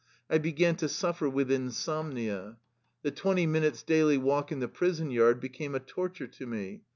I 0.31 0.39
began 0.39 0.77
to 0.77 0.89
suffer 0.89 1.29
with 1.29 1.51
insomnia. 1.51 2.57
The 3.03 3.11
twenty 3.11 3.45
minutes' 3.45 3.83
daily 3.83 4.17
walk 4.17 4.51
in 4.51 4.59
the 4.59 4.67
prison 4.67 5.11
yard 5.11 5.39
became 5.39 5.75
a 5.75 5.79
torture 5.79 6.25
to 6.25 6.47
me. 6.47 6.81